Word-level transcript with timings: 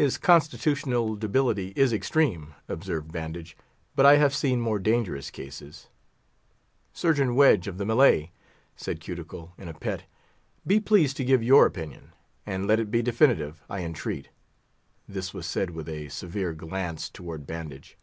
"His 0.00 0.16
constitutional 0.16 1.16
debility 1.16 1.72
is 1.74 1.92
extreme," 1.92 2.54
observed 2.68 3.10
Bandage, 3.10 3.56
"but 3.96 4.06
I 4.06 4.14
have 4.14 4.32
seen 4.32 4.60
more 4.60 4.78
dangerous 4.78 5.28
cases." 5.28 5.88
"Surgeon 6.92 7.34
Wedge, 7.34 7.66
of 7.66 7.78
the 7.78 7.84
Malay," 7.84 8.30
said 8.76 9.00
Cuticle, 9.00 9.54
in 9.58 9.66
a 9.66 9.74
pet, 9.74 10.04
"be 10.64 10.78
pleased 10.78 11.16
to 11.16 11.24
give 11.24 11.42
your 11.42 11.66
opinion; 11.66 12.12
and 12.46 12.68
let 12.68 12.78
it 12.78 12.92
be 12.92 13.02
definitive, 13.02 13.64
I 13.68 13.80
entreat:" 13.82 14.28
this 15.08 15.34
was 15.34 15.46
said 15.46 15.70
with 15.70 15.88
a 15.88 16.10
severe 16.10 16.52
glance 16.52 17.08
toward 17.10 17.44
Bandage. 17.44 17.98